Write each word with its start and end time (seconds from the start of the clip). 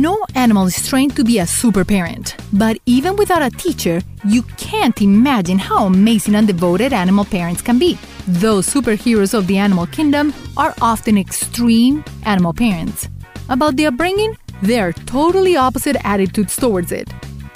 No 0.00 0.24
animal 0.34 0.66
is 0.66 0.88
trained 0.88 1.14
to 1.16 1.24
be 1.24 1.40
a 1.40 1.46
super 1.46 1.84
parent, 1.84 2.34
but 2.54 2.78
even 2.86 3.16
without 3.16 3.42
a 3.42 3.50
teacher, 3.50 4.00
you 4.24 4.40
can't 4.56 5.02
imagine 5.02 5.58
how 5.58 5.84
amazing 5.84 6.36
and 6.36 6.46
devoted 6.46 6.94
animal 6.94 7.26
parents 7.26 7.60
can 7.60 7.78
be. 7.78 7.98
Those 8.26 8.66
superheroes 8.66 9.34
of 9.34 9.46
the 9.46 9.58
animal 9.58 9.86
kingdom 9.86 10.32
are 10.56 10.74
often 10.80 11.18
extreme 11.18 12.02
animal 12.24 12.54
parents. 12.54 13.10
About 13.50 13.76
the 13.76 13.88
upbringing, 13.88 14.38
they 14.62 14.80
are 14.80 14.94
totally 15.04 15.58
opposite 15.58 15.96
attitudes 16.02 16.56
towards 16.56 16.92
it 16.92 17.12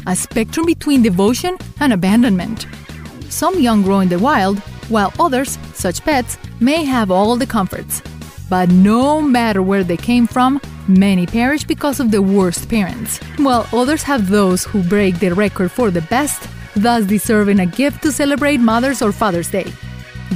a 0.07 0.15
spectrum 0.15 0.67
between 0.67 1.03
devotion 1.03 1.57
and 1.81 1.95
abandonment. 1.95 2.67
Some 3.31 3.59
young 3.59 3.81
grow 3.81 4.01
in 4.01 4.11
the 4.11 4.19
wild, 4.19 4.59
while 4.91 5.15
others, 5.19 5.57
such 5.73 6.05
pets, 6.05 6.37
may 6.61 6.85
have 6.85 7.11
all 7.11 7.37
the 7.37 7.47
comforts. 7.47 8.03
But 8.55 8.71
no 8.71 9.21
matter 9.21 9.61
where 9.63 9.83
they 9.83 9.97
came 9.97 10.29
from, 10.29 10.61
many 10.87 11.27
perish 11.27 11.65
because 11.65 11.99
of 11.99 12.13
the 12.13 12.23
worst 12.23 12.69
parents, 12.69 13.19
while 13.37 13.67
others 13.73 14.05
have 14.05 14.29
those 14.29 14.63
who 14.63 14.81
break 14.81 15.19
the 15.19 15.35
record 15.35 15.73
for 15.73 15.91
the 15.91 16.03
best, 16.03 16.49
thus 16.77 17.05
deserving 17.05 17.59
a 17.59 17.67
gift 17.67 18.01
to 18.05 18.13
celebrate 18.13 18.59
Mother's 18.61 19.03
or 19.03 19.11
Father's 19.11 19.51
Day. 19.51 19.67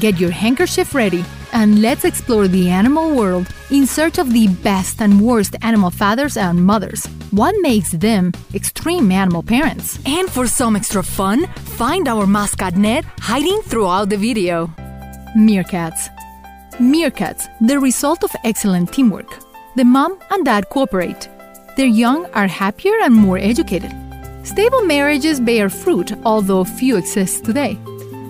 Get 0.01 0.19
your 0.19 0.33
handkerchief 0.33 0.97
ready 0.97 1.25
and 1.53 1.81
let's 1.81 2.05
explore 2.05 2.49
the 2.49 2.69
animal 2.69 3.15
world 3.15 3.47
in 3.71 3.87
search 3.87 4.19
of 4.19 4.33
the 4.33 4.49
best 4.49 5.01
and 5.01 5.21
worst 5.21 5.55
animal 5.63 5.91
fathers 5.91 6.37
and 6.37 6.67
mothers. 6.67 7.07
What 7.31 7.55
makes 7.61 7.93
them 7.93 8.33
extreme 8.53 9.13
animal 9.13 9.45
parents? 9.45 10.01
And 10.05 10.29
for 10.29 10.49
some 10.49 10.75
extra 10.75 11.05
fun, 11.05 11.47
find 11.79 12.09
our 12.09 12.27
mascot 12.27 12.75
Ned 12.75 13.05
hiding 13.21 13.63
throughout 13.63 14.09
the 14.09 14.17
video. 14.17 14.67
Meerkats. 15.37 16.11
Meerkats, 16.79 17.49
the 17.61 17.81
result 17.81 18.23
of 18.23 18.31
excellent 18.45 18.93
teamwork. 18.93 19.41
The 19.75 19.85
mom 19.85 20.17
and 20.31 20.45
dad 20.45 20.69
cooperate. 20.69 21.29
Their 21.77 21.87
young 21.87 22.27
are 22.35 22.47
happier 22.47 22.93
and 23.03 23.13
more 23.13 23.37
educated. 23.37 23.93
Stable 24.45 24.83
marriages 24.83 25.41
bear 25.41 25.71
fruit, 25.71 26.13
although 26.25 26.63
few 26.63 26.97
exist 26.97 27.45
today. 27.45 27.77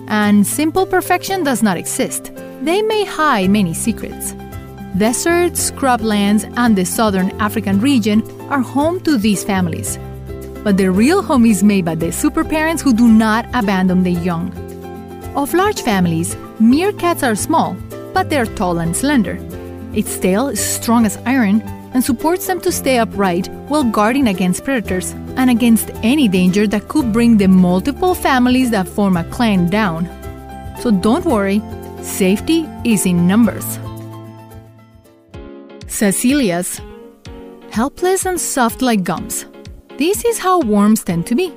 And 0.07 0.47
simple 0.47 0.87
perfection 0.87 1.43
does 1.43 1.61
not 1.61 1.77
exist. 1.77 2.31
They 2.63 2.81
may 2.81 3.05
hide 3.05 3.51
many 3.51 3.75
secrets. 3.75 4.33
Deserts, 4.97 5.69
scrublands, 5.69 6.51
and 6.57 6.75
the 6.75 6.85
southern 6.85 7.29
African 7.39 7.79
region 7.79 8.23
are 8.49 8.61
home 8.61 8.99
to 9.01 9.19
these 9.19 9.43
families. 9.43 9.99
But 10.63 10.77
the 10.77 10.89
real 10.89 11.21
home 11.21 11.45
is 11.45 11.63
made 11.63 11.85
by 11.85 11.93
the 11.93 12.11
super 12.11 12.43
parents 12.43 12.81
who 12.81 12.95
do 12.95 13.07
not 13.07 13.45
abandon 13.53 14.01
the 14.01 14.13
young. 14.13 14.51
Of 15.35 15.53
large 15.53 15.83
families, 15.83 16.33
meerkats 16.59 17.21
are 17.21 17.35
small, 17.35 17.77
but 18.13 18.29
they're 18.29 18.45
tall 18.45 18.79
and 18.79 18.95
slender. 18.95 19.37
Its 19.93 20.17
tail 20.19 20.47
is 20.47 20.59
strong 20.59 21.05
as 21.05 21.17
iron 21.25 21.61
and 21.93 22.03
supports 22.03 22.47
them 22.47 22.61
to 22.61 22.71
stay 22.71 22.99
upright 22.99 23.47
while 23.67 23.83
guarding 23.83 24.27
against 24.27 24.63
predators 24.63 25.11
and 25.35 25.49
against 25.49 25.89
any 26.03 26.27
danger 26.27 26.67
that 26.67 26.87
could 26.87 27.11
bring 27.11 27.37
the 27.37 27.47
multiple 27.47 28.13
families 28.13 28.71
that 28.71 28.87
form 28.87 29.17
a 29.17 29.23
clan 29.25 29.69
down. 29.69 30.07
So 30.81 30.91
don't 30.91 31.25
worry, 31.25 31.61
Safety 32.01 32.65
is 32.85 33.05
in 33.05 33.27
numbers. 33.27 33.77
Cecilias 35.87 36.79
Helpless 37.71 38.25
and 38.25 38.39
soft 38.39 38.81
like 38.81 39.03
gums. 39.03 39.45
This 39.97 40.23
is 40.23 40.39
how 40.39 40.61
worms 40.61 41.03
tend 41.03 41.27
to 41.27 41.35
be. 41.35 41.53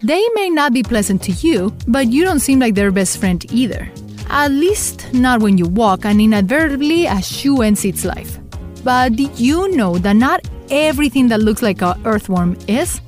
They 0.00 0.24
may 0.34 0.50
not 0.50 0.72
be 0.72 0.82
pleasant 0.82 1.22
to 1.24 1.32
you, 1.32 1.74
but 1.88 2.06
you 2.08 2.24
don't 2.24 2.40
seem 2.40 2.58
like 2.60 2.74
their 2.74 2.90
best 2.92 3.18
friend 3.18 3.44
either. 3.52 3.90
At 4.32 4.50
least 4.50 5.12
not 5.12 5.42
when 5.42 5.58
you 5.58 5.66
walk 5.66 6.06
and 6.06 6.18
inadvertently 6.18 7.04
a 7.04 7.20
shoe 7.20 7.60
ends 7.60 7.84
its 7.84 8.02
life. 8.02 8.38
But 8.82 9.14
did 9.16 9.38
you 9.38 9.68
know 9.76 9.98
that 9.98 10.16
not 10.16 10.48
everything 10.70 11.28
that 11.28 11.40
looks 11.40 11.60
like 11.60 11.82
a 11.82 11.98
earthworm 12.06 12.56
is? 12.66 13.02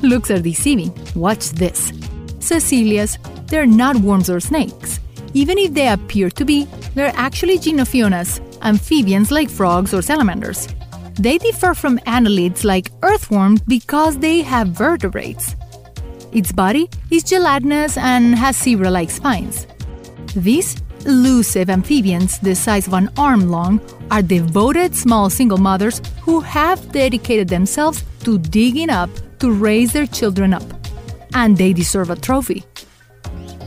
Looks 0.00 0.30
are 0.30 0.40
deceiving. 0.40 0.90
Watch 1.14 1.50
this. 1.50 1.92
Caecilias, 2.40 3.18
they're 3.48 3.66
not 3.66 3.96
worms 3.96 4.30
or 4.30 4.40
snakes. 4.40 5.00
Even 5.34 5.58
if 5.58 5.74
they 5.74 5.88
appear 5.88 6.30
to 6.30 6.46
be, 6.46 6.64
they're 6.94 7.12
actually 7.14 7.58
gynophionias, 7.58 8.40
amphibians 8.62 9.30
like 9.30 9.50
frogs 9.50 9.92
or 9.92 10.00
salamanders. 10.00 10.66
They 11.16 11.36
differ 11.36 11.74
from 11.74 11.98
annelids 12.06 12.64
like 12.64 12.88
earthworms 13.02 13.60
because 13.60 14.16
they 14.16 14.40
have 14.40 14.68
vertebrates. 14.68 15.56
Its 16.32 16.52
body 16.52 16.88
is 17.10 17.22
gelatinous 17.22 17.98
and 17.98 18.34
has 18.34 18.56
zebra 18.56 18.90
like 18.90 19.10
spines. 19.10 19.66
These 20.36 20.76
elusive 21.06 21.70
amphibians, 21.70 22.38
the 22.38 22.54
size 22.54 22.86
of 22.86 22.94
an 22.94 23.10
arm 23.16 23.50
long, 23.50 23.80
are 24.10 24.22
devoted 24.22 24.94
small 24.94 25.30
single 25.30 25.58
mothers 25.58 26.00
who 26.22 26.40
have 26.40 26.92
dedicated 26.92 27.48
themselves 27.48 28.04
to 28.24 28.38
digging 28.38 28.90
up 28.90 29.10
to 29.38 29.52
raise 29.52 29.92
their 29.92 30.06
children 30.06 30.54
up. 30.54 30.64
And 31.34 31.56
they 31.56 31.72
deserve 31.72 32.10
a 32.10 32.16
trophy 32.16 32.64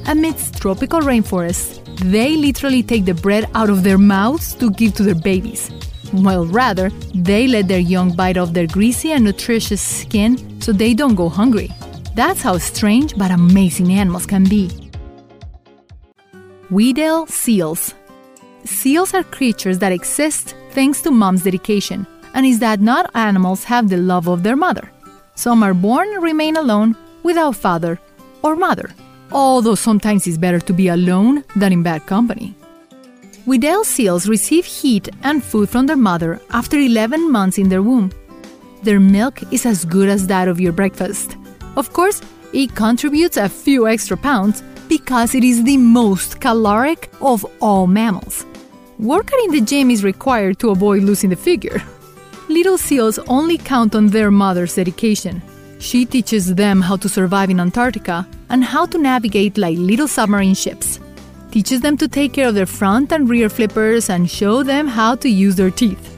amidst 0.08 0.58
tropical 0.62 1.02
rainforests, 1.02 1.84
they 2.12 2.36
literally 2.36 2.82
take 2.82 3.06
the 3.06 3.14
bread 3.14 3.50
out 3.54 3.70
of 3.70 3.84
their 3.84 3.98
mouths 3.98 4.56
to 4.56 4.72
give 4.72 4.96
to 4.96 5.04
their 5.04 5.16
babies. 5.16 5.70
While 6.12 6.46
rather, 6.46 6.90
they 7.14 7.48
let 7.48 7.68
their 7.68 7.80
young 7.80 8.16
bite 8.16 8.38
off 8.38 8.54
their 8.54 8.68
greasy 8.68 9.12
and 9.12 9.26
nutritious 9.26 9.82
skin 9.82 10.62
so 10.62 10.72
they 10.72 10.94
don't 10.94 11.16
go 11.16 11.28
hungry. 11.28 11.70
That's 12.16 12.42
how 12.42 12.58
strange 12.58 13.18
but 13.18 13.32
amazing 13.32 13.92
animals 13.92 14.26
can 14.26 14.46
be. 14.46 14.87
Weddell 16.70 17.28
seals. 17.28 17.94
Seals 18.66 19.14
are 19.14 19.24
creatures 19.24 19.80
that 19.80 19.92
exist 19.92 20.56
thanks 20.72 21.02
to 21.02 21.12
mom's 21.12 21.44
dedication, 21.44 22.06
and 22.34 22.46
is 22.46 22.60
that 22.60 22.82
not 22.82 23.10
animals 23.16 23.64
have 23.64 23.90
the 23.90 23.98
love 23.98 24.28
of 24.28 24.44
their 24.44 24.56
mother. 24.56 24.92
Some 25.36 25.64
are 25.64 25.74
born 25.74 26.10
and 26.10 26.24
remain 26.24 26.58
alone 26.58 26.96
without 27.24 27.56
father 27.56 28.00
or 28.44 28.56
mother 28.56 28.90
although 29.32 29.76
sometimes 29.76 30.28
it's 30.28 30.38
better 30.38 30.60
to 30.60 30.74
be 30.74 30.88
alone 30.88 31.44
than 31.56 31.74
in 31.74 31.84
bad 31.84 32.06
company. 32.06 32.56
Weddell 33.46 33.84
seals 33.84 34.28
receive 34.28 34.66
heat 34.66 35.10
and 35.24 35.44
food 35.44 35.70
from 35.70 35.86
their 35.86 35.98
mother 35.98 36.42
after 36.52 36.78
11 36.78 37.32
months 37.32 37.58
in 37.58 37.70
their 37.70 37.82
womb. 37.82 38.12
Their 38.84 39.00
milk 39.00 39.42
is 39.52 39.66
as 39.66 39.86
good 39.86 40.10
as 40.10 40.28
that 40.28 40.48
of 40.48 40.60
your 40.60 40.74
breakfast. 40.74 41.38
Of 41.76 41.94
course, 41.94 42.22
it 42.54 42.76
contributes 42.76 43.38
a 43.38 43.50
few 43.50 43.88
extra 43.88 44.18
pounds 44.18 44.64
because 44.88 45.36
it 45.36 45.44
is 45.44 45.64
the 45.64 45.78
most 45.78 46.40
caloric 46.40 47.10
of 47.22 47.46
all 47.62 47.88
mammals. 47.88 48.46
Working 49.00 49.40
in 49.46 49.52
the 49.52 49.62
gym 49.62 49.92
is 49.92 50.04
required 50.04 50.60
to 50.60 50.70
avoid 50.72 51.04
losing 51.04 51.30
the 51.30 51.36
figure. 51.36 51.82
Little 52.50 52.78
seals 52.78 53.20
only 53.28 53.58
count 53.58 53.94
on 53.94 54.08
their 54.08 54.32
mother's 54.32 54.76
dedication. 54.76 55.42
She 55.80 56.06
teaches 56.06 56.56
them 56.56 56.82
how 56.82 56.96
to 56.98 57.10
survive 57.10 57.50
in 57.50 57.60
Antarctica 57.60 58.28
and 58.50 58.64
how 58.64 58.86
to 58.88 58.98
navigate 58.98 59.58
like 59.58 59.78
little 59.78 60.08
submarine 60.08 60.56
ships. 60.56 61.00
Teaches 61.52 61.82
them 61.82 61.98
to 61.98 62.08
take 62.08 62.34
care 62.34 62.48
of 62.48 62.56
their 62.56 62.66
front 62.66 63.12
and 63.12 63.30
rear 63.30 63.50
flippers 63.50 64.10
and 64.10 64.30
show 64.30 64.64
them 64.64 64.88
how 64.88 65.16
to 65.16 65.30
use 65.30 65.56
their 65.56 65.72
teeth. 65.72 66.14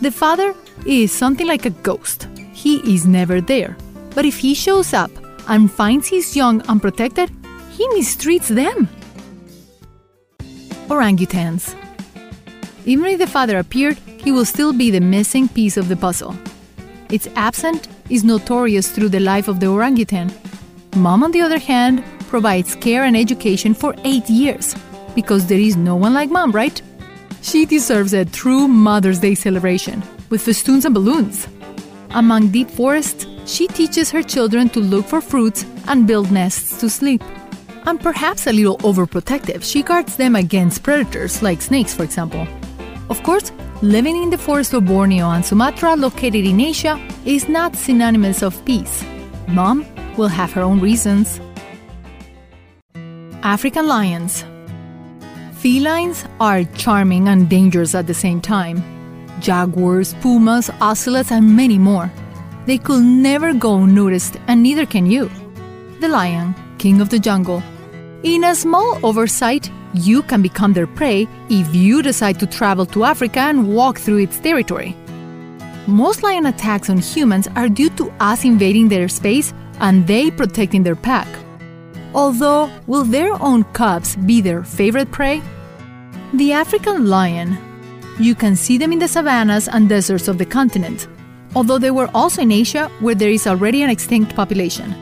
The 0.00 0.10
father 0.10 0.54
is 0.86 1.12
something 1.12 1.46
like 1.46 1.66
a 1.66 1.70
ghost. 1.70 2.28
He 2.52 2.76
is 2.94 3.06
never 3.06 3.40
there. 3.40 3.76
But 4.14 4.24
if 4.24 4.38
he 4.38 4.54
shows 4.54 4.92
up 4.92 5.10
and 5.48 5.70
finds 5.70 6.08
his 6.08 6.36
young 6.36 6.62
unprotected, 6.62 7.30
he 7.76 7.86
mistreats 7.88 8.48
them. 8.48 8.88
Orangutans. 10.88 11.74
Even 12.84 13.06
if 13.06 13.18
the 13.18 13.26
father 13.26 13.58
appeared, 13.58 13.98
he 14.18 14.32
will 14.32 14.44
still 14.44 14.72
be 14.72 14.90
the 14.90 15.00
missing 15.00 15.48
piece 15.48 15.76
of 15.76 15.88
the 15.88 15.96
puzzle. 15.96 16.36
Its 17.10 17.28
absence 17.36 17.88
is 18.10 18.24
notorious 18.24 18.90
through 18.90 19.08
the 19.08 19.20
life 19.20 19.48
of 19.48 19.60
the 19.60 19.66
orangutan 19.66 20.30
Mom, 20.96 21.24
on 21.24 21.30
the 21.30 21.40
other 21.40 21.58
hand, 21.58 22.04
provides 22.28 22.74
care 22.76 23.04
and 23.04 23.16
education 23.16 23.72
for 23.72 23.94
eight 24.04 24.28
years. 24.28 24.74
Because 25.14 25.46
there 25.46 25.58
is 25.58 25.74
no 25.74 25.96
one 25.96 26.12
like 26.12 26.30
mom, 26.30 26.52
right? 26.52 26.80
She 27.40 27.64
deserves 27.64 28.12
a 28.12 28.26
true 28.26 28.68
Mother's 28.68 29.18
Day 29.18 29.34
celebration 29.34 30.02
with 30.28 30.42
festoons 30.42 30.84
and 30.84 30.94
balloons. 30.94 31.48
Among 32.10 32.48
deep 32.48 32.70
forests, 32.70 33.26
she 33.46 33.68
teaches 33.68 34.10
her 34.10 34.22
children 34.22 34.68
to 34.70 34.80
look 34.80 35.06
for 35.06 35.22
fruits 35.22 35.64
and 35.88 36.06
build 36.06 36.30
nests 36.30 36.78
to 36.80 36.90
sleep. 36.90 37.22
And 37.84 38.00
perhaps 38.00 38.46
a 38.46 38.52
little 38.52 38.78
overprotective, 38.78 39.62
she 39.62 39.82
guards 39.82 40.16
them 40.16 40.36
against 40.36 40.82
predators 40.82 41.42
like 41.42 41.60
snakes, 41.60 41.94
for 41.94 42.04
example. 42.04 42.46
Of 43.10 43.22
course, 43.22 43.50
living 43.82 44.16
in 44.16 44.30
the 44.30 44.38
forest 44.38 44.72
of 44.72 44.86
Borneo 44.86 45.30
and 45.30 45.44
Sumatra, 45.44 45.96
located 45.96 46.46
in 46.46 46.60
Asia, 46.60 47.00
is 47.24 47.48
not 47.48 47.74
synonymous 47.76 48.42
of 48.42 48.64
peace. 48.64 49.04
Mom 49.48 49.84
will 50.16 50.28
have 50.28 50.52
her 50.52 50.62
own 50.62 50.80
reasons. 50.80 51.40
African 53.42 53.88
lions. 53.88 54.44
Felines 55.54 56.24
are 56.40 56.64
charming 56.64 57.28
and 57.28 57.48
dangerous 57.48 57.94
at 57.94 58.06
the 58.06 58.14
same 58.14 58.40
time. 58.40 58.82
Jaguars, 59.40 60.14
pumas, 60.14 60.70
ocelots, 60.80 61.32
and 61.32 61.56
many 61.56 61.78
more. 61.78 62.10
They 62.66 62.78
could 62.78 63.02
never 63.02 63.52
go 63.52 63.82
unnoticed, 63.82 64.36
and 64.46 64.62
neither 64.62 64.86
can 64.86 65.06
you. 65.06 65.28
The 66.00 66.08
lion, 66.08 66.54
king 66.78 67.00
of 67.00 67.08
the 67.08 67.18
jungle. 67.18 67.62
In 68.22 68.44
a 68.44 68.54
small 68.54 69.04
oversight, 69.04 69.68
you 69.94 70.22
can 70.22 70.42
become 70.42 70.74
their 70.74 70.86
prey 70.86 71.26
if 71.50 71.74
you 71.74 72.02
decide 72.02 72.38
to 72.38 72.46
travel 72.46 72.86
to 72.86 73.02
Africa 73.02 73.40
and 73.40 73.74
walk 73.74 73.98
through 73.98 74.18
its 74.18 74.38
territory. 74.38 74.94
Most 75.88 76.22
lion 76.22 76.46
attacks 76.46 76.88
on 76.88 76.98
humans 76.98 77.48
are 77.56 77.68
due 77.68 77.90
to 77.90 78.12
us 78.20 78.44
invading 78.44 78.88
their 78.88 79.08
space 79.08 79.52
and 79.80 80.06
they 80.06 80.30
protecting 80.30 80.84
their 80.84 80.94
pack. 80.94 81.26
Although, 82.14 82.70
will 82.86 83.02
their 83.02 83.32
own 83.42 83.64
cubs 83.72 84.14
be 84.14 84.40
their 84.40 84.62
favorite 84.62 85.10
prey? 85.10 85.42
The 86.32 86.52
African 86.52 87.08
lion. 87.08 87.58
You 88.20 88.36
can 88.36 88.54
see 88.54 88.78
them 88.78 88.92
in 88.92 89.00
the 89.00 89.08
savannas 89.08 89.66
and 89.66 89.88
deserts 89.88 90.28
of 90.28 90.38
the 90.38 90.46
continent, 90.46 91.08
although 91.56 91.78
they 91.78 91.90
were 91.90 92.10
also 92.14 92.42
in 92.42 92.52
Asia 92.52 92.88
where 93.00 93.16
there 93.16 93.30
is 93.30 93.48
already 93.48 93.82
an 93.82 93.90
extinct 93.90 94.36
population. 94.36 94.94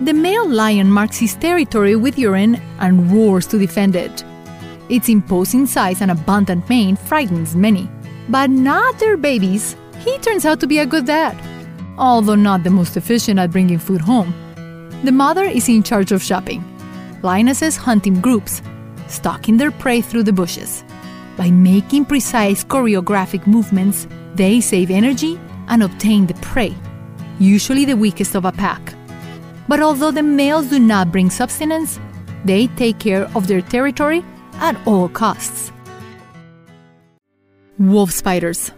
The 0.00 0.12
male 0.12 0.48
lion 0.48 0.90
marks 0.90 1.18
his 1.18 1.34
territory 1.34 1.96
with 1.96 2.18
urine 2.18 2.62
and 2.78 3.10
roars 3.10 3.46
to 3.48 3.58
defend 3.58 3.96
it. 3.96 4.24
Its 4.88 5.08
imposing 5.08 5.66
size 5.66 6.00
and 6.00 6.10
abundant 6.10 6.68
mane 6.68 6.94
frightens 6.94 7.56
many, 7.56 7.90
but 8.28 8.48
not 8.48 8.98
their 9.00 9.16
babies. 9.16 9.74
He 9.98 10.16
turns 10.18 10.46
out 10.46 10.60
to 10.60 10.68
be 10.68 10.78
a 10.78 10.86
good 10.86 11.06
dad, 11.06 11.36
although 11.98 12.36
not 12.36 12.62
the 12.62 12.70
most 12.70 12.96
efficient 12.96 13.40
at 13.40 13.50
bringing 13.50 13.78
food 13.78 14.00
home. 14.00 14.32
The 15.02 15.10
mother 15.10 15.42
is 15.42 15.68
in 15.68 15.82
charge 15.82 16.12
of 16.12 16.22
shopping. 16.22 16.62
Lionesses 17.22 17.76
hunt 17.76 18.06
in 18.06 18.20
groups, 18.20 18.62
stalking 19.08 19.56
their 19.56 19.72
prey 19.72 20.00
through 20.00 20.22
the 20.22 20.32
bushes. 20.32 20.84
By 21.36 21.50
making 21.50 22.04
precise 22.04 22.62
choreographic 22.62 23.48
movements, 23.48 24.06
they 24.34 24.60
save 24.60 24.92
energy 24.92 25.40
and 25.66 25.82
obtain 25.82 26.26
the 26.26 26.34
prey, 26.34 26.74
usually 27.40 27.84
the 27.84 27.96
weakest 27.96 28.36
of 28.36 28.44
a 28.44 28.52
pack. 28.52 28.94
But 29.68 29.80
although 29.80 30.10
the 30.10 30.22
males 30.22 30.68
do 30.68 30.78
not 30.78 31.12
bring 31.12 31.30
subsistence, 31.30 32.00
they 32.44 32.68
take 32.68 32.98
care 32.98 33.30
of 33.36 33.46
their 33.46 33.60
territory 33.60 34.24
at 34.54 34.76
all 34.86 35.08
costs. 35.08 35.70
Wolf 37.78 38.10
spiders. 38.10 38.72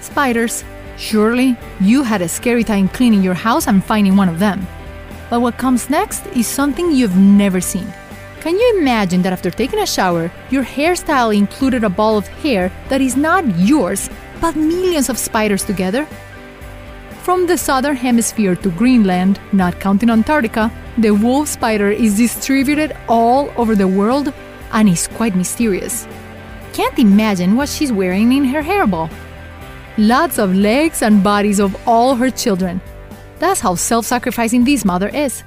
Spiders, 0.00 0.64
surely 0.96 1.56
you 1.80 2.02
had 2.02 2.22
a 2.22 2.28
scary 2.28 2.64
time 2.64 2.88
cleaning 2.88 3.22
your 3.22 3.34
house 3.34 3.68
and 3.68 3.84
finding 3.84 4.16
one 4.16 4.28
of 4.28 4.38
them. 4.38 4.66
But 5.30 5.40
what 5.40 5.58
comes 5.58 5.90
next 5.90 6.26
is 6.28 6.46
something 6.46 6.90
you've 6.90 7.16
never 7.16 7.60
seen. 7.60 7.86
Can 8.40 8.56
you 8.56 8.78
imagine 8.78 9.22
that 9.22 9.32
after 9.32 9.50
taking 9.50 9.80
a 9.80 9.86
shower, 9.86 10.32
your 10.50 10.64
hairstyle 10.64 11.36
included 11.36 11.84
a 11.84 11.90
ball 11.90 12.16
of 12.16 12.26
hair 12.26 12.72
that 12.88 13.00
is 13.00 13.16
not 13.16 13.44
yours, 13.58 14.08
but 14.40 14.56
millions 14.56 15.08
of 15.10 15.18
spiders 15.18 15.64
together? 15.64 16.08
From 17.28 17.46
the 17.46 17.58
southern 17.58 17.94
hemisphere 17.94 18.56
to 18.56 18.70
Greenland, 18.70 19.38
not 19.52 19.78
counting 19.80 20.08
Antarctica, 20.08 20.72
the 20.96 21.10
wolf 21.10 21.48
spider 21.48 21.90
is 21.90 22.16
distributed 22.16 22.96
all 23.06 23.52
over 23.58 23.76
the 23.76 23.86
world 23.86 24.32
and 24.72 24.88
is 24.88 25.08
quite 25.08 25.36
mysterious. 25.36 26.08
Can't 26.72 26.98
imagine 26.98 27.54
what 27.54 27.68
she's 27.68 27.92
wearing 27.92 28.32
in 28.32 28.44
her 28.44 28.62
hairball. 28.62 29.10
Lots 29.98 30.38
of 30.38 30.54
legs 30.54 31.02
and 31.02 31.22
bodies 31.22 31.60
of 31.60 31.76
all 31.86 32.14
her 32.14 32.30
children. 32.30 32.80
That's 33.40 33.60
how 33.60 33.74
self 33.74 34.06
sacrificing 34.06 34.64
this 34.64 34.86
mother 34.86 35.10
is. 35.10 35.44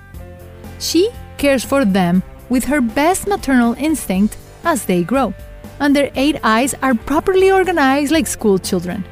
She 0.78 1.10
cares 1.40 1.66
for 1.66 1.84
them 1.84 2.22
with 2.48 2.66
her 2.66 2.82
best 2.82 3.28
maternal 3.28 3.74
instinct 3.74 4.38
as 4.64 4.86
they 4.86 5.04
grow, 5.04 5.34
and 5.80 5.96
their 5.96 6.12
eight 6.14 6.40
eyes 6.44 6.76
are 6.84 6.94
properly 6.94 7.50
organized 7.50 8.12
like 8.12 8.28
school 8.28 8.60
children. 8.60 9.04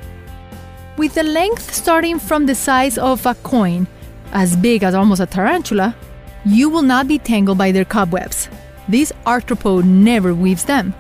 With 0.99 1.13
the 1.13 1.23
length 1.23 1.73
starting 1.73 2.19
from 2.19 2.45
the 2.45 2.53
size 2.53 2.97
of 2.97 3.25
a 3.25 3.33
coin, 3.35 3.87
as 4.33 4.57
big 4.57 4.83
as 4.83 4.93
almost 4.93 5.21
a 5.21 5.25
tarantula, 5.25 5.95
you 6.43 6.69
will 6.69 6.81
not 6.81 7.07
be 7.07 7.17
tangled 7.17 7.57
by 7.57 7.71
their 7.71 7.85
cobwebs. 7.85 8.49
This 8.89 9.13
arthropod 9.25 9.85
never 9.85 10.33
weaves 10.33 10.65
them. 10.65 10.93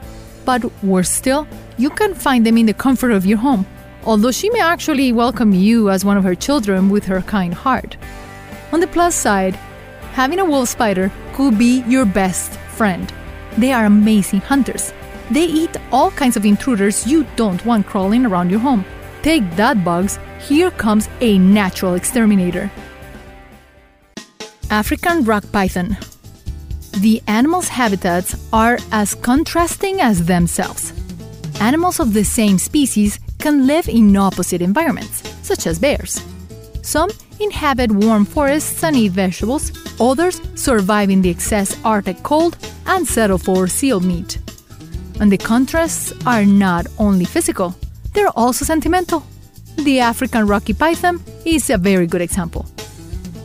But 0.45 0.63
worse 0.81 1.09
still, 1.09 1.45
you 1.77 1.89
can 1.89 2.13
find 2.13 2.45
them 2.45 2.57
in 2.57 2.65
the 2.65 2.73
comfort 2.73 3.11
of 3.11 3.25
your 3.25 3.39
home, 3.39 3.65
although 4.05 4.31
she 4.31 4.49
may 4.51 4.61
actually 4.61 5.11
welcome 5.11 5.51
you 5.51 5.89
as 5.89 6.05
one 6.05 6.15
of 6.15 6.23
her 6.23 6.33
children 6.33 6.87
with 6.87 7.03
her 7.03 7.21
kind 7.23 7.53
heart. 7.53 7.97
On 8.71 8.79
the 8.79 8.87
plus 8.87 9.15
side, 9.15 9.55
having 10.13 10.39
a 10.39 10.45
wolf 10.45 10.69
spider 10.69 11.11
could 11.33 11.57
be 11.57 11.83
your 11.89 12.05
best 12.05 12.53
friend. 12.69 13.11
They 13.57 13.73
are 13.73 13.83
amazing 13.83 14.39
hunters. 14.39 14.93
They 15.29 15.43
eat 15.43 15.75
all 15.91 16.09
kinds 16.11 16.37
of 16.37 16.45
intruders 16.45 17.05
you 17.05 17.25
don't 17.35 17.65
want 17.65 17.85
crawling 17.85 18.25
around 18.25 18.49
your 18.49 18.61
home. 18.61 18.85
Take 19.21 19.55
that, 19.55 19.83
bugs. 19.83 20.17
Here 20.47 20.71
comes 20.71 21.09
a 21.21 21.37
natural 21.37 21.95
exterminator. 21.95 22.71
African 24.69 25.23
rock 25.23 25.43
python 25.51 25.97
the 26.99 27.21
animals' 27.27 27.69
habitats 27.69 28.35
are 28.51 28.77
as 28.91 29.15
contrasting 29.15 30.01
as 30.01 30.25
themselves. 30.25 30.91
Animals 31.61 31.99
of 31.99 32.13
the 32.13 32.25
same 32.25 32.57
species 32.57 33.19
can 33.37 33.65
live 33.67 33.87
in 33.87 34.15
opposite 34.17 34.61
environments, 34.61 35.23
such 35.41 35.65
as 35.65 35.79
bears. 35.79 36.21
Some 36.81 37.09
inhabit 37.39 37.91
warm 37.91 38.25
forests 38.25 38.83
and 38.83 38.97
eat 38.97 39.13
vegetables, 39.13 39.71
others 39.99 40.41
survive 40.55 41.09
in 41.09 41.21
the 41.21 41.29
excess 41.29 41.77
Arctic 41.85 42.21
cold 42.23 42.57
and 42.85 43.07
settle 43.07 43.37
for 43.37 43.67
seal 43.67 44.01
meat. 44.01 44.37
And 45.21 45.31
the 45.31 45.37
contrasts 45.37 46.11
are 46.25 46.43
not 46.45 46.87
only 46.97 47.25
physical, 47.25 47.75
they're 48.13 48.35
also 48.35 48.65
sentimental. 48.65 49.23
The 49.77 49.99
African 49.99 50.47
rocky 50.47 50.73
python 50.73 51.21
is 51.45 51.69
a 51.69 51.77
very 51.77 52.07
good 52.07 52.21
example. 52.21 52.65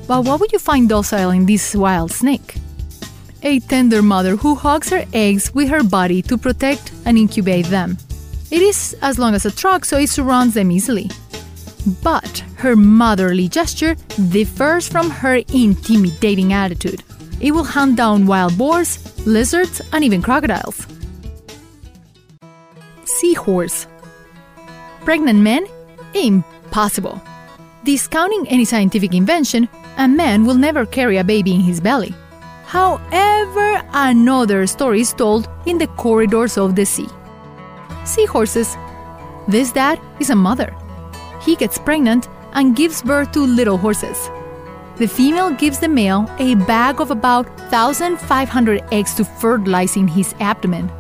But 0.06 0.25
what 0.25 0.40
would 0.40 0.52
you 0.52 0.58
find 0.58 0.88
docile 0.88 1.31
in 1.31 1.46
this 1.46 1.75
wild 1.75 2.11
snake? 2.11 2.56
a 3.44 3.61
tender 3.61 4.02
mother 4.02 4.37
who 4.37 4.55
hugs 4.55 4.88
her 4.88 5.05
eggs 5.12 5.55
with 5.55 5.69
her 5.69 5.84
body 5.84 6.22
to 6.22 6.38
protect 6.38 6.93
and 7.05 7.19
incubate 7.19 7.66
them. 7.66 7.96
It 8.50 8.62
is 8.62 8.96
as 9.02 9.19
long 9.19 9.34
as 9.34 9.44
a 9.44 9.50
truck, 9.50 9.84
so 9.84 9.99
it 9.99 10.08
surrounds 10.08 10.55
them 10.55 10.72
easily. 10.72 11.10
But 12.02 12.43
her 12.56 12.75
motherly 12.75 13.49
gesture 13.49 13.94
differs 14.31 14.88
from 14.88 15.10
her 15.10 15.37
intimidating 15.52 16.52
attitude. 16.55 17.02
It 17.40 17.52
will 17.52 17.64
hunt 17.64 17.96
down 17.96 18.26
wild 18.26 18.56
boars, 18.56 18.99
lizards, 19.26 19.82
and 19.93 20.02
even 20.02 20.22
crocodiles. 20.22 20.87
Seahorse. 23.05 23.87
Pregnant 25.05 25.41
men? 25.41 25.67
Impossible. 26.15 27.21
Discounting 27.85 28.49
any 28.49 28.65
scientific 28.65 29.12
invention, 29.12 29.69
a 29.99 30.09
man 30.09 30.47
will 30.47 30.55
never 30.55 30.87
carry 30.87 31.19
a 31.19 31.25
baby 31.25 31.55
in 31.55 31.61
his 31.61 31.79
belly. 31.79 32.15
However, 32.65 33.83
another 33.93 34.67
story 34.67 35.03
is 35.03 35.12
told 35.12 35.47
in 35.67 35.77
the 35.77 35.89
corridors 35.89 36.56
of 36.56 36.75
the 36.75 36.87
sea. 36.87 37.09
Seahorses. 38.06 38.79
This 39.47 39.73
dad 39.73 40.01
is 40.21 40.31
a 40.31 40.35
mother. 40.35 40.75
He 41.43 41.55
gets 41.55 41.79
pregnant 41.79 42.29
and 42.55 42.75
gives 42.75 43.03
birth 43.03 43.31
to 43.32 43.41
little 43.41 43.77
horses. 43.77 44.31
The 44.96 45.06
female 45.06 45.51
gives 45.51 45.81
the 45.81 45.89
male 45.89 46.31
a 46.39 46.55
bag 46.55 47.03
of 47.03 47.11
about 47.11 47.46
1,500 47.70 48.82
eggs 48.91 49.15
to 49.17 49.25
fertilize 49.25 49.96
in 49.96 50.08
his 50.08 50.34
abdomen. 50.41 50.91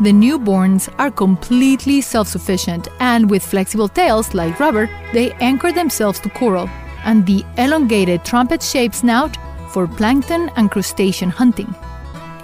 The 0.00 0.12
newborns 0.12 0.88
are 0.98 1.10
completely 1.10 2.00
self 2.00 2.28
sufficient 2.28 2.86
and, 3.00 3.28
with 3.28 3.42
flexible 3.42 3.88
tails 3.88 4.32
like 4.32 4.60
rubber, 4.60 4.88
they 5.12 5.32
anchor 5.40 5.72
themselves 5.72 6.20
to 6.20 6.28
coral, 6.30 6.68
and 7.04 7.26
the 7.26 7.44
elongated 7.56 8.24
trumpet 8.24 8.62
shaped 8.62 8.94
snout 8.94 9.36
for 9.70 9.88
plankton 9.88 10.50
and 10.56 10.70
crustacean 10.70 11.30
hunting. 11.30 11.74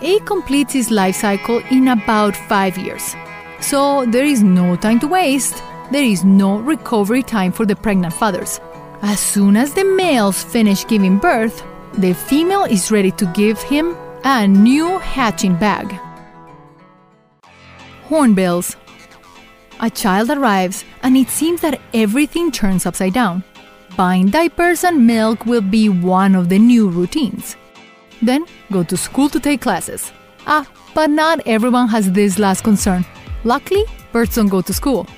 It 0.02 0.26
completes 0.26 0.72
his 0.72 0.90
life 0.90 1.14
cycle 1.14 1.62
in 1.70 1.88
about 1.88 2.36
five 2.36 2.76
years. 2.76 3.14
So 3.60 4.04
there 4.06 4.24
is 4.26 4.42
no 4.42 4.74
time 4.74 4.98
to 5.00 5.06
waste, 5.06 5.62
there 5.92 6.02
is 6.02 6.24
no 6.24 6.58
recovery 6.58 7.22
time 7.22 7.52
for 7.52 7.64
the 7.64 7.76
pregnant 7.76 8.14
fathers. 8.14 8.60
As 9.02 9.20
soon 9.20 9.56
as 9.56 9.74
the 9.74 9.84
males 9.84 10.42
finish 10.42 10.86
giving 10.86 11.18
birth, 11.18 11.62
the 11.96 12.14
female 12.14 12.64
is 12.64 12.90
ready 12.90 13.12
to 13.12 13.26
give 13.26 13.62
him 13.62 13.96
a 14.24 14.48
new 14.48 14.98
hatching 14.98 15.56
bag. 15.56 16.00
Hornbills. 18.14 18.76
A 19.80 19.90
child 19.90 20.30
arrives, 20.30 20.84
and 21.02 21.16
it 21.16 21.28
seems 21.28 21.60
that 21.62 21.80
everything 21.92 22.52
turns 22.52 22.86
upside 22.86 23.12
down. 23.12 23.42
Buying 23.96 24.28
diapers 24.28 24.84
and 24.84 25.04
milk 25.04 25.46
will 25.46 25.60
be 25.60 25.88
one 25.88 26.36
of 26.36 26.48
the 26.48 26.60
new 26.60 26.88
routines. 26.88 27.56
Then 28.22 28.46
go 28.70 28.84
to 28.84 28.96
school 28.96 29.28
to 29.30 29.40
take 29.40 29.62
classes. 29.62 30.12
Ah, 30.46 30.64
but 30.94 31.10
not 31.10 31.40
everyone 31.44 31.88
has 31.88 32.12
this 32.12 32.38
last 32.38 32.62
concern. 32.62 33.04
Luckily, 33.42 33.84
birds 34.12 34.36
don't 34.36 34.46
go 34.46 34.62
to 34.62 34.72
school. 34.72 35.08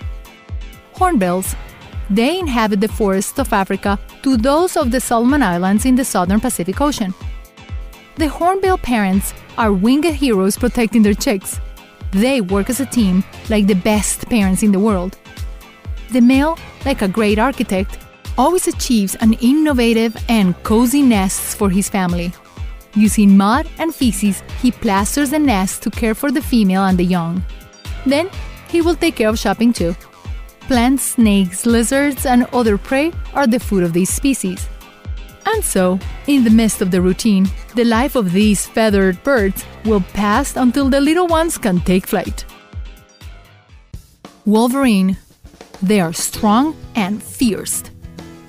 Hornbills. 0.94 1.54
They 2.08 2.38
inhabit 2.38 2.80
the 2.80 2.88
forests 2.88 3.38
of 3.38 3.52
Africa 3.52 3.98
to 4.22 4.38
those 4.38 4.74
of 4.74 4.90
the 4.90 5.02
Solomon 5.02 5.42
Islands 5.42 5.84
in 5.84 5.96
the 5.96 6.04
southern 6.06 6.40
Pacific 6.40 6.80
Ocean. 6.80 7.12
The 8.14 8.28
hornbill 8.28 8.78
parents 8.78 9.34
are 9.58 9.74
winged 9.74 10.06
heroes 10.06 10.56
protecting 10.56 11.02
their 11.02 11.12
chicks. 11.12 11.60
They 12.12 12.40
work 12.40 12.70
as 12.70 12.80
a 12.80 12.86
team 12.86 13.24
like 13.48 13.66
the 13.66 13.74
best 13.74 14.28
parents 14.28 14.62
in 14.62 14.72
the 14.72 14.78
world. 14.78 15.18
The 16.12 16.20
male, 16.20 16.58
like 16.84 17.02
a 17.02 17.08
great 17.08 17.38
architect, 17.38 17.98
always 18.38 18.68
achieves 18.68 19.14
an 19.16 19.34
innovative 19.34 20.16
and 20.28 20.60
cozy 20.62 21.02
nests 21.02 21.54
for 21.54 21.70
his 21.70 21.88
family. 21.88 22.32
Using 22.94 23.36
mud 23.36 23.68
and 23.78 23.94
feces, 23.94 24.42
he 24.62 24.70
plasters 24.70 25.30
the 25.30 25.38
nest 25.38 25.82
to 25.82 25.90
care 25.90 26.14
for 26.14 26.30
the 26.30 26.40
female 26.40 26.84
and 26.84 26.98
the 26.98 27.04
young. 27.04 27.44
Then, 28.06 28.30
he 28.68 28.80
will 28.80 28.96
take 28.96 29.16
care 29.16 29.28
of 29.28 29.38
shopping 29.38 29.72
too. 29.72 29.94
Plants, 30.60 31.02
snakes, 31.02 31.66
lizards, 31.66 32.26
and 32.26 32.44
other 32.52 32.78
prey 32.78 33.12
are 33.34 33.46
the 33.46 33.60
food 33.60 33.82
of 33.82 33.92
these 33.92 34.10
species. 34.10 34.68
And 35.46 35.64
so, 35.64 35.98
in 36.26 36.44
the 36.44 36.50
midst 36.50 36.82
of 36.82 36.90
the 36.90 37.00
routine, 37.00 37.48
the 37.74 37.84
life 37.84 38.16
of 38.16 38.32
these 38.32 38.66
feathered 38.66 39.22
birds 39.22 39.64
will 39.84 40.00
pass 40.12 40.56
until 40.56 40.90
the 40.90 41.00
little 41.00 41.28
ones 41.28 41.56
can 41.56 41.80
take 41.80 42.06
flight. 42.06 42.44
Wolverine. 44.44 45.16
They 45.82 46.00
are 46.00 46.12
strong 46.12 46.76
and 46.94 47.22
fierce. 47.22 47.84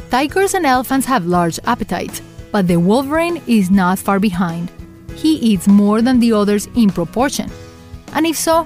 Tigers 0.09 0.53
and 0.53 0.65
elephants 0.65 1.05
have 1.07 1.25
large 1.25 1.59
appetites, 1.65 2.21
but 2.51 2.67
the 2.67 2.77
wolverine 2.77 3.41
is 3.47 3.69
not 3.69 3.99
far 3.99 4.19
behind. 4.19 4.71
He 5.15 5.35
eats 5.35 5.67
more 5.67 6.01
than 6.01 6.19
the 6.19 6.31
others 6.33 6.67
in 6.75 6.89
proportion. 6.89 7.51
And 8.13 8.25
if 8.25 8.37
so, 8.37 8.65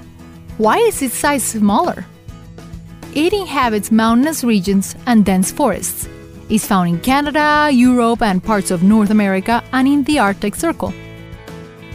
why 0.58 0.78
is 0.78 1.02
its 1.02 1.14
size 1.14 1.42
smaller? 1.42 2.06
It 3.14 3.32
inhabits 3.32 3.90
mountainous 3.90 4.44
regions 4.44 4.94
and 5.06 5.24
dense 5.24 5.50
forests. 5.50 6.08
It's 6.52 6.66
found 6.66 6.86
in 6.90 7.00
Canada, 7.00 7.70
Europe, 7.72 8.20
and 8.20 8.44
parts 8.44 8.70
of 8.70 8.82
North 8.82 9.08
America 9.08 9.64
and 9.72 9.88
in 9.88 10.04
the 10.04 10.18
Arctic 10.18 10.54
Circle. 10.54 10.92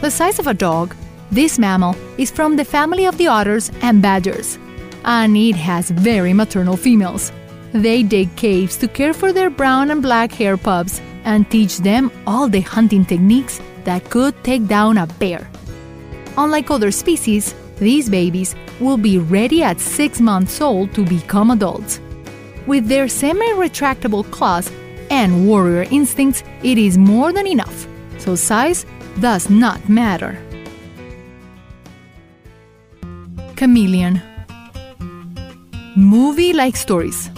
The 0.00 0.10
size 0.10 0.40
of 0.40 0.48
a 0.48 0.52
dog, 0.52 0.96
this 1.30 1.60
mammal 1.60 1.94
is 2.16 2.32
from 2.32 2.56
the 2.56 2.64
family 2.64 3.06
of 3.06 3.16
the 3.18 3.28
otters 3.28 3.70
and 3.82 4.02
badgers, 4.02 4.58
and 5.04 5.36
it 5.36 5.54
has 5.54 5.90
very 5.90 6.32
maternal 6.32 6.76
females. 6.76 7.30
They 7.70 8.02
dig 8.02 8.34
caves 8.34 8.76
to 8.78 8.88
care 8.88 9.14
for 9.14 9.32
their 9.32 9.48
brown 9.48 9.92
and 9.92 10.02
black 10.02 10.32
hair 10.32 10.56
pups 10.56 11.00
and 11.22 11.48
teach 11.48 11.78
them 11.78 12.10
all 12.26 12.48
the 12.48 12.62
hunting 12.62 13.04
techniques 13.04 13.60
that 13.84 14.10
could 14.10 14.42
take 14.42 14.66
down 14.66 14.98
a 14.98 15.06
bear. 15.06 15.48
Unlike 16.36 16.72
other 16.72 16.90
species, 16.90 17.54
these 17.78 18.10
babies 18.10 18.56
will 18.80 18.96
be 18.96 19.18
ready 19.18 19.62
at 19.62 19.78
six 19.78 20.20
months 20.20 20.60
old 20.60 20.92
to 20.94 21.04
become 21.04 21.52
adults. 21.52 22.00
With 22.68 22.86
their 22.86 23.08
semi 23.08 23.46
retractable 23.54 24.30
claws 24.30 24.70
and 25.10 25.48
warrior 25.48 25.86
instincts, 25.90 26.44
it 26.62 26.76
is 26.76 26.98
more 26.98 27.32
than 27.32 27.46
enough, 27.46 27.86
so 28.18 28.34
size 28.34 28.84
does 29.20 29.48
not 29.48 29.88
matter. 29.88 30.36
Chameleon 33.56 34.20
Movie 35.96 36.52
like 36.52 36.76
stories. 36.76 37.30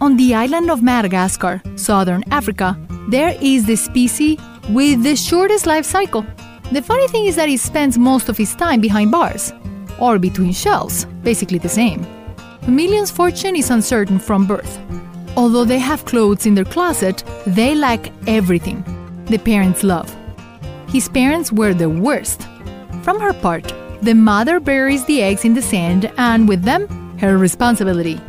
On 0.00 0.16
the 0.16 0.34
island 0.34 0.72
of 0.72 0.82
Madagascar, 0.82 1.62
southern 1.76 2.24
Africa, 2.32 2.76
there 3.08 3.36
is 3.40 3.64
the 3.64 3.76
species 3.76 4.40
with 4.70 5.04
the 5.04 5.14
shortest 5.14 5.66
life 5.66 5.84
cycle. 5.84 6.26
The 6.72 6.82
funny 6.82 7.06
thing 7.06 7.26
is 7.26 7.36
that 7.36 7.48
it 7.48 7.60
spends 7.60 7.96
most 7.96 8.28
of 8.28 8.40
its 8.40 8.56
time 8.56 8.80
behind 8.80 9.12
bars 9.12 9.52
or 10.00 10.18
between 10.18 10.52
shells, 10.52 11.04
basically 11.22 11.58
the 11.58 11.68
same. 11.68 12.17
Chameleon's 12.64 13.10
fortune 13.10 13.56
is 13.56 13.70
uncertain 13.70 14.18
from 14.18 14.46
birth. 14.46 14.78
Although 15.36 15.64
they 15.64 15.78
have 15.78 16.04
clothes 16.04 16.46
in 16.46 16.54
their 16.54 16.64
closet, 16.64 17.22
they 17.46 17.74
lack 17.74 18.10
everything 18.26 18.84
the 19.26 19.38
parents' 19.38 19.82
love. 19.82 20.14
His 20.88 21.08
parents 21.08 21.52
were 21.52 21.74
the 21.74 21.88
worst. 21.88 22.42
From 23.02 23.20
her 23.20 23.32
part, 23.32 23.72
the 24.02 24.14
mother 24.14 24.58
buries 24.58 25.04
the 25.04 25.22
eggs 25.22 25.44
in 25.44 25.54
the 25.54 25.62
sand 25.62 26.10
and 26.18 26.48
with 26.48 26.62
them, 26.62 26.88
her 27.18 27.36
responsibility. 27.36 28.20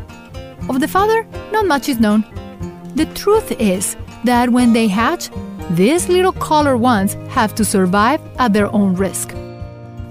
Of 0.69 0.79
the 0.79 0.87
father, 0.87 1.25
not 1.51 1.65
much 1.65 1.89
is 1.89 1.99
known. 1.99 2.23
The 2.95 3.05
truth 3.15 3.51
is 3.59 3.95
that 4.25 4.49
when 4.49 4.73
they 4.73 4.87
hatch, 4.87 5.29
these 5.71 6.09
little 6.09 6.33
color 6.33 6.75
ones 6.75 7.13
have 7.29 7.55
to 7.55 7.65
survive 7.65 8.21
at 8.39 8.53
their 8.53 8.73
own 8.73 8.95
risk. 8.95 9.33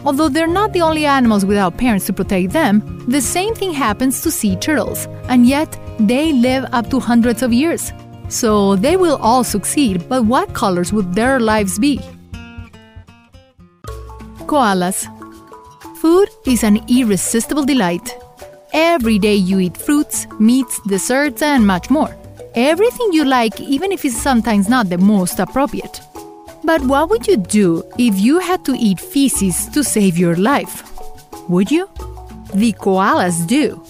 Although 0.04 0.28
they're 0.28 0.46
not 0.46 0.72
the 0.72 0.82
only 0.82 1.06
animals 1.06 1.44
without 1.44 1.76
parents 1.76 2.06
to 2.06 2.12
protect 2.12 2.52
them, 2.52 3.04
the 3.08 3.20
same 3.20 3.54
thing 3.54 3.72
happens 3.72 4.20
to 4.22 4.30
sea 4.30 4.56
turtles, 4.56 5.06
and 5.28 5.46
yet 5.46 5.78
they 5.98 6.32
live 6.32 6.64
up 6.72 6.88
to 6.90 7.00
hundreds 7.00 7.42
of 7.42 7.52
years. 7.52 7.92
So 8.28 8.76
they 8.76 8.96
will 8.96 9.16
all 9.16 9.42
succeed, 9.42 10.08
but 10.08 10.24
what 10.24 10.54
colors 10.54 10.92
would 10.92 11.14
their 11.14 11.40
lives 11.40 11.78
be? 11.78 12.00
Koalas. 14.46 15.06
Food 15.98 16.28
is 16.46 16.62
an 16.62 16.80
irresistible 16.88 17.64
delight. 17.64 18.16
Every 18.72 19.18
day 19.18 19.34
you 19.34 19.58
eat 19.58 19.76
fruits, 19.76 20.26
meats, 20.38 20.80
desserts, 20.86 21.42
and 21.42 21.66
much 21.66 21.90
more. 21.90 22.14
Everything 22.54 23.12
you 23.12 23.24
like, 23.24 23.60
even 23.60 23.92
if 23.92 24.04
it's 24.04 24.16
sometimes 24.16 24.68
not 24.68 24.88
the 24.88 24.98
most 24.98 25.38
appropriate. 25.38 26.00
But 26.68 26.82
what 26.82 27.08
would 27.08 27.26
you 27.26 27.38
do 27.38 27.82
if 27.96 28.20
you 28.20 28.40
had 28.40 28.62
to 28.66 28.74
eat 28.76 29.00
feces 29.00 29.68
to 29.70 29.82
save 29.82 30.18
your 30.18 30.36
life? 30.36 30.82
Would 31.48 31.70
you? 31.70 31.88
The 32.52 32.74
koalas 32.74 33.46
do. 33.46 33.82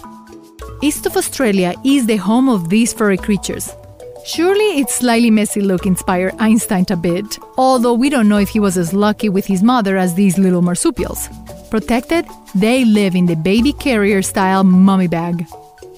East 0.81 1.05
of 1.05 1.17
Australia 1.17 1.73
is 1.83 2.05
the 2.05 2.15
home 2.15 2.47
of 2.47 2.69
these 2.69 2.93
furry 2.93 3.17
creatures. 3.17 3.75
Surely 4.25 4.79
its 4.79 4.95
slightly 4.95 5.29
messy 5.29 5.59
look 5.59 5.85
inspired 5.85 6.35
Einstein 6.39 6.85
a 6.89 6.95
bit, 6.95 7.37
although 7.57 7.93
we 7.93 8.09
don't 8.09 8.29
know 8.29 8.37
if 8.37 8.47
he 8.47 8.61
was 8.61 8.77
as 8.77 8.93
lucky 8.93 9.27
with 9.27 9.45
his 9.45 9.61
mother 9.61 9.97
as 9.97 10.13
these 10.13 10.37
little 10.37 10.61
marsupials. 10.61 11.27
Protected, 11.69 12.25
they 12.55 12.85
live 12.85 13.13
in 13.13 13.25
the 13.25 13.35
baby 13.35 13.73
carrier 13.73 14.21
style 14.21 14.63
mummy 14.63 15.07
bag. 15.07 15.45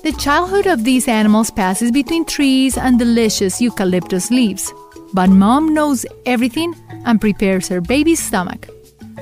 The 0.02 0.14
childhood 0.14 0.66
of 0.66 0.84
these 0.84 1.08
animals 1.08 1.52
passes 1.52 1.92
between 1.92 2.26
trees 2.26 2.76
and 2.76 2.98
delicious 2.98 3.62
eucalyptus 3.62 4.32
leaves. 4.32 4.74
But 5.14 5.30
mom 5.30 5.74
knows 5.74 6.06
everything 6.26 6.74
and 7.06 7.20
prepares 7.20 7.68
her 7.68 7.82
baby's 7.82 8.24
stomach. 8.24 8.68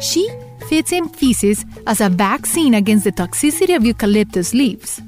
She 0.02 0.30
feeds 0.68 0.92
him 0.92 1.10
feces 1.10 1.66
as 1.88 2.00
a 2.00 2.10
vaccine 2.10 2.74
against 2.76 3.06
the 3.06 3.12
toxicity 3.12 3.76
of 3.76 3.84
eucalyptus 3.84 4.54
leaves. 4.54 5.02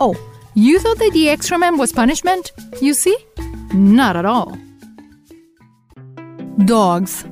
Oh, 0.00 0.16
you 0.54 0.78
thought 0.78 0.98
that 0.98 1.12
the 1.12 1.28
extra 1.28 1.58
man 1.58 1.76
was 1.76 1.92
punishment? 1.92 2.52
You 2.80 2.94
see? 2.94 3.16
Not 3.72 4.16
at 4.16 4.24
all. 4.24 4.56
Dogs. 6.64 7.24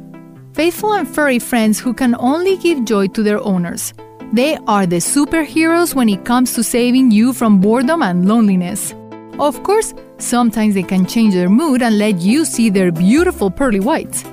Faithful 0.53 0.93
and 0.93 1.09
furry 1.09 1.39
friends 1.39 1.81
who 1.81 1.95
can 1.95 2.15
only 2.19 2.57
give 2.59 2.85
joy 2.85 3.07
to 3.09 3.23
their 3.23 3.41
owners. 3.41 3.95
They 4.33 4.57
are 4.67 4.87
the 4.87 4.97
superheroes 4.97 5.95
when 5.95 6.09
it 6.09 6.25
comes 6.25 6.55
to 6.55 6.63
saving 6.63 7.11
you 7.11 7.33
from 7.33 7.61
boredom 7.61 8.03
and 8.03 8.29
loneliness. 8.29 8.95
Of 9.39 9.63
course, 9.63 9.95
sometimes 10.19 10.75
they 10.75 10.83
can 10.83 11.07
change 11.07 11.35
their 11.35 11.49
mood 11.49 11.83
and 11.83 11.97
let 11.99 12.19
you 12.19 12.45
see 12.45 12.69
their 12.69 12.93
beautiful 12.93 13.51
pearly 13.51 13.81
whites. 13.81 14.25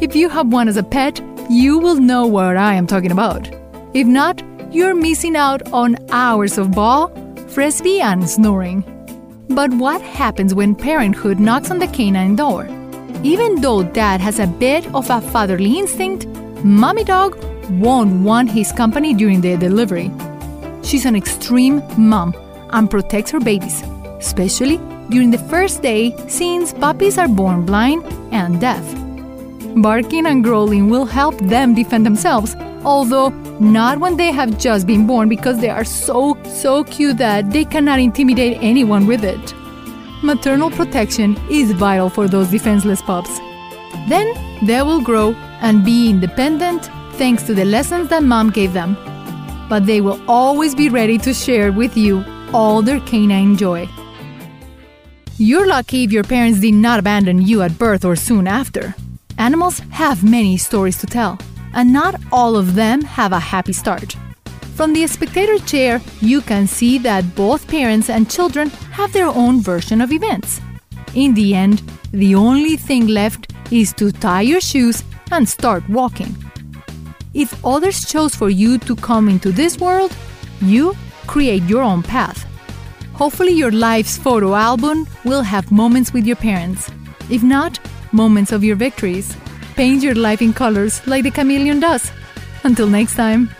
If 0.00 0.16
you 0.16 0.28
have 0.30 0.48
one 0.48 0.68
as 0.68 0.78
a 0.78 0.82
pet, 0.82 1.20
you 1.50 1.78
will 1.78 1.96
know 1.96 2.26
what 2.26 2.56
I 2.56 2.74
am 2.74 2.86
talking 2.86 3.12
about. 3.12 3.48
If 3.92 4.06
not, 4.06 4.42
you're 4.70 4.94
missing 4.94 5.36
out 5.36 5.70
on 5.72 5.96
hours 6.10 6.56
of 6.56 6.72
ball, 6.72 7.12
frisbee, 7.48 8.00
and 8.00 8.28
snoring. 8.28 8.82
But 9.50 9.70
what 9.74 10.00
happens 10.00 10.54
when 10.54 10.74
parenthood 10.74 11.38
knocks 11.38 11.70
on 11.70 11.78
the 11.78 11.88
canine 11.88 12.36
door? 12.36 12.66
Even 13.22 13.60
though 13.60 13.82
dad 13.82 14.20
has 14.22 14.40
a 14.40 14.46
bit 14.46 14.86
of 14.94 15.10
a 15.10 15.20
fatherly 15.20 15.78
instinct, 15.78 16.26
mommy 16.64 17.04
dog 17.04 17.36
won't 17.70 18.24
want 18.24 18.50
his 18.50 18.72
company 18.72 19.12
during 19.12 19.42
the 19.42 19.58
delivery. 19.58 20.10
She's 20.82 21.04
an 21.04 21.16
extreme 21.16 21.82
mom 21.98 22.34
and 22.70 22.90
protects 22.90 23.30
her 23.30 23.40
babies 23.40 23.84
especially 24.22 24.78
during 25.10 25.30
the 25.30 25.44
first 25.52 25.82
day 25.82 26.14
since 26.28 26.72
puppies 26.72 27.18
are 27.18 27.28
born 27.28 27.66
blind 27.66 28.04
and 28.32 28.60
deaf. 28.60 28.84
Barking 29.76 30.26
and 30.26 30.44
growling 30.44 30.88
will 30.88 31.04
help 31.04 31.36
them 31.38 31.74
defend 31.74 32.06
themselves, 32.06 32.54
although 32.84 33.30
not 33.58 33.98
when 33.98 34.16
they 34.16 34.30
have 34.30 34.58
just 34.58 34.86
been 34.86 35.06
born 35.06 35.28
because 35.28 35.60
they 35.60 35.70
are 35.70 35.84
so, 35.84 36.36
so 36.44 36.84
cute 36.84 37.18
that 37.18 37.50
they 37.50 37.64
cannot 37.64 37.98
intimidate 37.98 38.58
anyone 38.60 39.06
with 39.06 39.24
it. 39.24 39.54
Maternal 40.22 40.70
protection 40.70 41.36
is 41.50 41.72
vital 41.72 42.08
for 42.08 42.28
those 42.28 42.48
defenseless 42.48 43.02
pups. 43.02 43.38
Then 44.08 44.34
they 44.64 44.82
will 44.82 45.00
grow 45.00 45.32
and 45.60 45.84
be 45.84 46.10
independent 46.10 46.90
thanks 47.14 47.42
to 47.44 47.54
the 47.54 47.64
lessons 47.64 48.08
that 48.08 48.22
mom 48.22 48.50
gave 48.50 48.72
them. 48.72 48.96
But 49.68 49.86
they 49.86 50.00
will 50.00 50.20
always 50.28 50.74
be 50.74 50.88
ready 50.88 51.18
to 51.18 51.34
share 51.34 51.72
with 51.72 51.96
you 51.96 52.24
all 52.52 52.82
their 52.82 53.00
canine 53.00 53.56
joy. 53.56 53.88
You're 55.38 55.66
lucky 55.66 56.04
if 56.04 56.12
your 56.12 56.24
parents 56.24 56.60
did 56.60 56.74
not 56.74 56.98
abandon 56.98 57.40
you 57.40 57.62
at 57.62 57.78
birth 57.78 58.04
or 58.04 58.16
soon 58.16 58.46
after. 58.46 58.94
Animals 59.38 59.78
have 59.90 60.22
many 60.22 60.58
stories 60.58 60.98
to 60.98 61.06
tell, 61.06 61.38
and 61.72 61.90
not 61.92 62.20
all 62.30 62.54
of 62.54 62.74
them 62.74 63.02
have 63.02 63.32
a 63.32 63.40
happy 63.40 63.72
start. 63.72 64.14
From 64.74 64.92
the 64.92 65.06
spectator 65.06 65.58
chair, 65.58 66.02
you 66.20 66.42
can 66.42 66.66
see 66.66 66.98
that 66.98 67.34
both 67.34 67.66
parents 67.66 68.10
and 68.10 68.30
children 68.30 68.68
have 68.92 69.12
their 69.12 69.26
own 69.26 69.60
version 69.62 70.02
of 70.02 70.12
events. 70.12 70.60
In 71.14 71.32
the 71.32 71.54
end, 71.54 71.82
the 72.12 72.34
only 72.34 72.76
thing 72.76 73.06
left 73.06 73.52
is 73.70 73.92
to 73.94 74.12
tie 74.12 74.42
your 74.42 74.60
shoes 74.60 75.02
and 75.30 75.48
start 75.48 75.88
walking. 75.88 76.36
If 77.32 77.64
others 77.64 78.04
chose 78.04 78.34
for 78.34 78.50
you 78.50 78.76
to 78.80 78.94
come 78.96 79.30
into 79.30 79.50
this 79.50 79.78
world, 79.78 80.14
you 80.60 80.94
create 81.26 81.62
your 81.62 81.82
own 81.82 82.02
path. 82.02 82.46
Hopefully, 83.14 83.52
your 83.52 83.70
life's 83.70 84.16
photo 84.16 84.54
album 84.54 85.06
will 85.24 85.42
have 85.42 85.70
moments 85.70 86.12
with 86.12 86.26
your 86.26 86.36
parents. 86.36 86.90
If 87.30 87.42
not, 87.42 87.78
moments 88.12 88.52
of 88.52 88.64
your 88.64 88.76
victories. 88.76 89.36
Paint 89.76 90.02
your 90.02 90.14
life 90.14 90.42
in 90.42 90.52
colors 90.52 91.06
like 91.06 91.22
the 91.22 91.30
chameleon 91.30 91.80
does. 91.80 92.10
Until 92.64 92.86
next 92.86 93.14
time. 93.14 93.50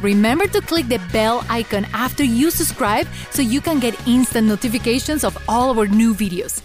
Remember 0.00 0.46
to 0.48 0.60
click 0.60 0.88
the 0.88 1.00
bell 1.12 1.44
icon 1.48 1.86
after 1.92 2.24
you 2.24 2.50
subscribe 2.50 3.06
so 3.30 3.40
you 3.40 3.60
can 3.60 3.78
get 3.78 3.94
instant 4.06 4.48
notifications 4.48 5.24
of 5.24 5.36
all 5.48 5.78
our 5.78 5.86
new 5.86 6.14
videos. 6.14 6.60